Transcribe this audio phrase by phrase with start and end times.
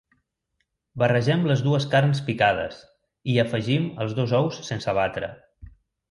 [1.01, 5.31] Barregem les dues carns picades i hi afegim els dos ous sense batre.